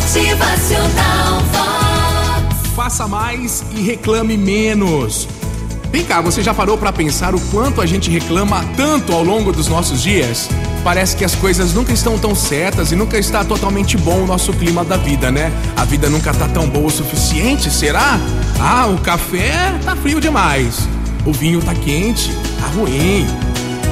Motivacional 0.00 1.40
Vox. 1.52 2.68
Faça 2.74 3.06
mais 3.06 3.62
e 3.76 3.82
reclame 3.82 4.36
menos. 4.36 5.28
Vem 5.92 6.04
cá, 6.04 6.22
você 6.22 6.42
já 6.42 6.54
parou 6.54 6.78
para 6.78 6.90
pensar 6.90 7.34
o 7.34 7.40
quanto 7.48 7.82
a 7.82 7.86
gente 7.86 8.10
reclama 8.10 8.64
tanto 8.76 9.12
ao 9.12 9.22
longo 9.22 9.52
dos 9.52 9.68
nossos 9.68 10.02
dias? 10.02 10.48
Parece 10.82 11.14
que 11.14 11.24
as 11.24 11.34
coisas 11.34 11.74
nunca 11.74 11.92
estão 11.92 12.18
tão 12.18 12.34
certas 12.34 12.90
e 12.92 12.96
nunca 12.96 13.18
está 13.18 13.44
totalmente 13.44 13.98
bom 13.98 14.22
o 14.22 14.26
nosso 14.26 14.54
clima 14.54 14.82
da 14.84 14.96
vida, 14.96 15.30
né? 15.30 15.52
A 15.76 15.84
vida 15.84 16.08
nunca 16.08 16.32
tá 16.32 16.48
tão 16.48 16.66
boa 16.66 16.86
o 16.86 16.90
suficiente, 16.90 17.70
será? 17.70 18.18
Ah, 18.58 18.86
o 18.86 18.98
café 19.00 19.78
tá 19.84 19.94
frio 19.94 20.18
demais. 20.18 20.88
O 21.26 21.32
vinho 21.32 21.60
tá 21.60 21.74
quente, 21.74 22.32
tá 22.58 22.66
ruim. 22.68 23.26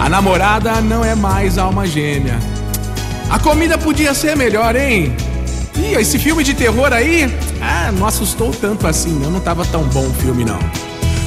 A 0.01 0.09
namorada 0.09 0.81
não 0.81 1.05
é 1.05 1.15
mais 1.15 1.59
alma 1.59 1.87
gêmea. 1.87 2.39
A 3.31 3.39
comida 3.39 3.77
podia 3.77 4.15
ser 4.15 4.35
melhor, 4.35 4.75
hein? 4.75 5.15
Ih, 5.79 5.95
esse 6.01 6.19
filme 6.19 6.43
de 6.43 6.55
terror 6.55 6.93
aí, 6.93 7.33
ah, 7.62 7.93
não 7.93 8.07
assustou 8.07 8.51
tanto 8.51 8.87
assim, 8.87 9.12
não, 9.12 9.30
não 9.30 9.41
tava 9.41 9.65
tão 9.65 9.85
bom 9.85 10.07
o 10.07 10.12
filme 10.15 10.45
não. 10.45 10.59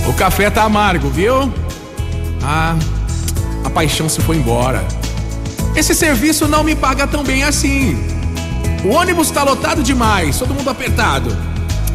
O 0.08 0.14
café 0.14 0.50
tá 0.50 0.64
amargo, 0.64 1.10
viu? 1.10 1.52
Ah, 2.44 2.76
a 3.64 3.70
paixão 3.70 4.10
se 4.10 4.20
foi 4.22 4.38
embora. 4.38 4.84
Esse 5.76 5.96
serviço 5.96 6.48
não 6.48 6.64
me 6.64 6.76
paga 6.76 7.08
tão 7.08 7.24
bem 7.24 7.44
assim. 7.44 7.98
O 8.84 8.90
ônibus 8.90 9.32
tá 9.32 9.44
lotado 9.44 9.82
demais, 9.82 10.38
todo 10.38 10.54
mundo 10.54 10.70
apertado. 10.70 11.36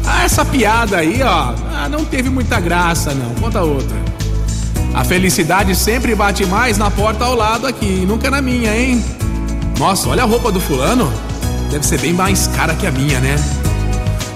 Ah, 0.05 0.23
essa 0.23 0.43
piada 0.43 0.97
aí, 0.97 1.21
ó, 1.21 1.53
ah, 1.75 1.87
não 1.89 2.05
teve 2.05 2.29
muita 2.29 2.59
graça 2.59 3.13
não. 3.13 3.35
Conta 3.35 3.61
outra. 3.61 3.95
A 4.93 5.03
felicidade 5.03 5.75
sempre 5.75 6.15
bate 6.15 6.45
mais 6.45 6.77
na 6.77 6.89
porta 6.89 7.25
ao 7.25 7.35
lado 7.35 7.67
aqui, 7.67 8.05
nunca 8.07 8.31
na 8.31 8.41
minha, 8.41 8.75
hein? 8.75 9.03
Nossa, 9.77 10.09
olha 10.09 10.23
a 10.23 10.25
roupa 10.25 10.51
do 10.51 10.59
fulano. 10.59 11.11
Deve 11.69 11.85
ser 11.85 11.99
bem 11.99 12.13
mais 12.13 12.47
cara 12.47 12.73
que 12.73 12.87
a 12.87 12.91
minha, 12.91 13.19
né? 13.19 13.35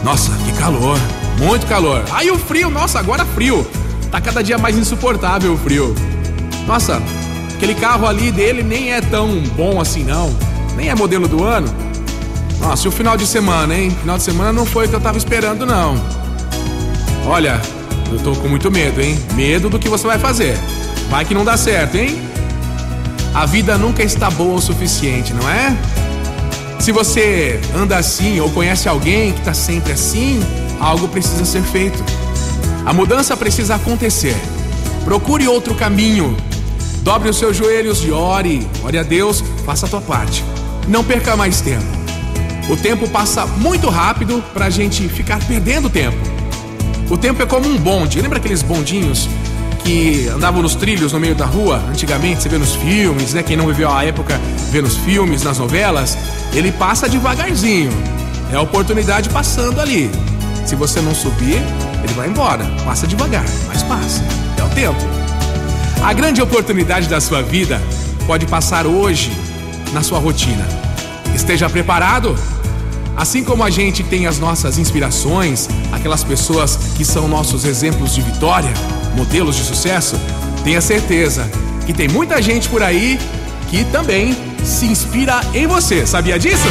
Nossa, 0.03 0.31
que 0.45 0.52
calor. 0.53 0.97
Muito 1.38 1.66
calor. 1.67 2.03
Aí 2.11 2.30
o 2.30 2.38
frio, 2.38 2.69
nossa, 2.69 3.00
agora 3.00 3.25
frio. 3.25 3.66
Tá 4.11 4.19
cada 4.19 4.44
dia 4.44 4.58
mais 4.58 4.78
insuportável 4.78 5.53
o 5.53 5.58
frio. 5.58 5.95
Nossa, 6.67 7.02
aquele 7.56 7.75
carro 7.75 8.06
ali 8.06 8.31
dele 8.31 8.61
nem 8.61 8.91
é 8.91 9.02
tão 9.02 9.41
bom 9.56 9.80
assim 9.80 10.03
não. 10.03 10.36
Nem 10.75 10.89
é 10.89 10.95
modelo 10.95 11.28
do 11.28 11.44
ano. 11.44 11.67
Nossa, 12.59 12.86
e 12.86 12.89
o 12.89 12.91
final 12.91 13.17
de 13.17 13.25
semana, 13.25 13.75
hein? 13.75 13.89
Final 13.89 14.17
de 14.17 14.23
semana 14.23 14.53
não 14.53 14.66
foi 14.66 14.86
o 14.86 14.89
que 14.89 14.95
eu 14.95 15.02
tava 15.02 15.17
esperando, 15.17 15.66
não. 15.66 15.95
Olha, 17.25 17.59
eu 18.11 18.19
tô 18.19 18.34
com 18.36 18.47
muito 18.47 18.69
medo, 18.69 19.02
hein? 19.02 19.17
Medo 19.34 19.69
do 19.69 19.80
que 19.80 19.89
você 19.89 20.06
vai 20.06 20.19
fazer. 20.19 20.58
Vai 21.09 21.25
que 21.25 21.34
não 21.34 21.44
dá 21.44 21.58
certo, 21.58 21.95
hein? 21.95 22.22
A 23.34 23.45
vida 23.45 23.78
nunca 23.78 24.03
está 24.03 24.30
boa 24.30 24.56
o 24.56 24.61
suficiente, 24.61 25.34
não 25.34 25.50
é? 25.50 25.75
Se 26.82 26.92
você 26.92 27.60
anda 27.76 27.96
assim 27.96 28.40
ou 28.40 28.50
conhece 28.50 28.90
alguém 28.90 29.34
que 29.34 29.40
está 29.40 29.54
sempre 29.54 29.94
assim, 29.94 30.44
algo 30.80 31.08
precisa 31.08 31.46
ser 31.46 31.62
feito. 31.62 32.04
A 32.84 32.92
mudança 32.92 33.38
precisa 33.38 33.76
acontecer. 33.76 34.36
Procure 35.06 35.48
outro 35.48 35.76
caminho. 35.76 36.36
Dobre 37.04 37.30
os 37.30 37.38
seus 37.38 37.56
joelhos 37.56 38.04
e 38.04 38.09
ore. 38.09 38.68
Ore 38.84 38.98
a 38.98 39.04
Deus, 39.04 39.44
faça 39.64 39.86
a 39.86 39.90
tua 39.90 40.02
parte. 40.02 40.44
Não 40.88 41.04
perca 41.04 41.36
mais 41.36 41.62
tempo. 41.62 41.86
O 42.68 42.76
tempo 42.76 43.08
passa 43.08 43.46
muito 43.46 43.88
rápido 43.88 44.44
para 44.52 44.66
a 44.66 44.70
gente 44.72 45.08
ficar 45.08 45.38
perdendo 45.46 45.88
tempo. 45.88 46.18
O 47.12 47.18
tempo 47.18 47.44
é 47.44 47.46
como 47.46 47.70
um 47.70 47.78
bonde. 47.78 48.20
Lembra 48.20 48.40
aqueles 48.40 48.64
bondinhos 48.64 49.30
que 49.84 50.28
andavam 50.30 50.64
nos 50.64 50.74
trilhos 50.74 51.14
no 51.14 51.20
meio 51.20 51.36
da 51.36 51.46
rua? 51.46 51.78
Antigamente, 51.92 52.42
você 52.42 52.50
vê 52.50 52.58
nos 52.58 52.74
filmes, 52.74 53.36
né? 53.36 53.44
Quem 53.44 53.56
não 53.56 53.68
viveu 53.68 53.92
a 53.92 54.04
época, 54.04 54.42
vê 54.72 54.82
nos 54.82 54.98
filmes, 54.98 55.44
nas 55.44 55.59
novelas. 55.59 56.18
Ele 56.53 56.71
passa 56.71 57.07
devagarzinho. 57.07 57.91
É 58.52 58.55
a 58.55 58.61
oportunidade 58.61 59.30
passando 59.30 59.80
ali. 59.80 60.11
Se 60.66 60.75
você 60.75 61.02
não 61.02 61.16
subir, 61.16 61.61
ele 62.03 62.13
vai 62.13 62.27
embora. 62.27 62.66
Passa 62.83 63.07
devagar, 63.07 63.45
mas 63.67 63.83
passa. 63.83 64.23
É 64.57 64.63
o 64.63 64.69
tempo. 64.69 65.00
A 66.03 66.13
grande 66.13 66.41
oportunidade 66.41 67.07
da 67.07 67.22
sua 67.22 67.41
vida 67.41 67.81
pode 68.25 68.45
passar 68.45 68.85
hoje 68.85 69.31
na 69.94 70.01
sua 70.01 70.19
rotina. 70.19 70.67
Esteja 71.34 71.69
preparado. 71.69 72.35
Assim 73.16 73.44
como 73.44 73.63
a 73.63 73.69
gente 73.69 74.03
tem 74.03 74.25
as 74.25 74.40
nossas 74.40 74.78
inspirações, 74.78 75.69
aquelas 75.91 76.23
pessoas 76.23 76.75
que 76.97 77.06
são 77.06 77.28
nossos 77.28 77.66
exemplos 77.66 78.16
de 78.16 78.22
vitória, 78.22 78.72
modelos 79.16 79.56
de 79.56 79.63
sucesso, 79.63 80.16
tenha 80.63 80.81
certeza 80.81 81.50
que 81.85 81.94
tem 81.94 82.07
muita 82.07 82.41
gente 82.41 82.69
por 82.69 82.81
aí 82.81 83.19
que 83.69 83.84
também 83.85 84.35
se 84.63 84.85
inspira 84.85 85.41
em 85.53 85.67
você. 85.67 86.05
Sabia 86.05 86.38
disso? 86.39 86.67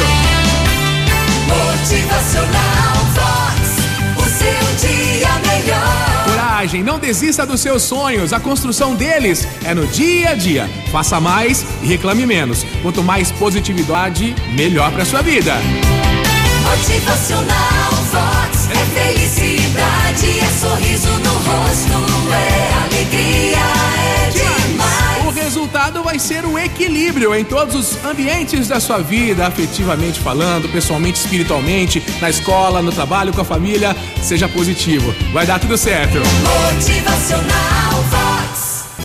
Motivacional 1.47 2.95
Vox. 3.13 3.61
O 4.17 4.29
seu 4.29 4.89
dia 4.89 5.29
melhor. 5.47 6.25
Coragem, 6.25 6.83
não 6.83 6.99
desista 6.99 7.45
dos 7.45 7.61
seus 7.61 7.83
sonhos. 7.83 8.33
A 8.33 8.39
construção 8.39 8.95
deles 8.95 9.47
é 9.65 9.73
no 9.73 9.85
dia 9.87 10.29
a 10.29 10.35
dia. 10.35 10.69
Faça 10.91 11.19
mais 11.19 11.65
e 11.81 11.87
reclame 11.87 12.25
menos. 12.25 12.65
Quanto 12.81 13.03
mais 13.03 13.31
positividade, 13.31 14.35
melhor 14.55 14.91
para 14.91 15.05
sua 15.05 15.21
vida. 15.21 15.55
Motivacional 16.63 17.91
Vox. 18.11 18.69
É 18.71 18.85
felicidade, 18.99 20.39
é 20.39 20.49
sorriso 20.59 21.09
no 21.19 21.33
rosto, 21.33 21.90
vai 26.11 26.19
ser 26.19 26.43
o 26.45 26.59
equilíbrio 26.59 27.33
em 27.33 27.45
todos 27.45 27.73
os 27.73 28.03
ambientes 28.03 28.67
da 28.67 28.81
sua 28.81 28.97
vida, 28.97 29.47
afetivamente 29.47 30.19
falando, 30.19 30.67
pessoalmente, 30.67 31.21
espiritualmente, 31.21 32.03
na 32.19 32.29
escola, 32.29 32.81
no 32.81 32.91
trabalho, 32.91 33.31
com 33.31 33.39
a 33.39 33.45
família. 33.45 33.95
Seja 34.21 34.49
positivo. 34.49 35.15
Vai 35.31 35.45
dar 35.45 35.57
tudo 35.57 35.77
certo. 35.77 36.17
Motivacional 36.75 37.80